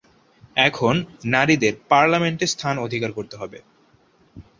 [0.59, 0.95] এখন
[1.25, 3.59] নারীদের পার্লামেন্টে স্থান অধিকার করতে হবে।